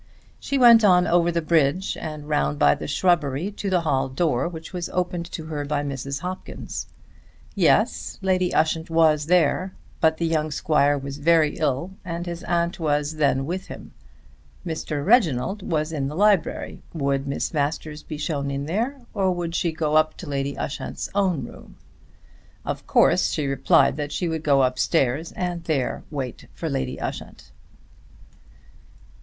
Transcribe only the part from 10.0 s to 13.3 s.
the young Squire was very ill and his aunt was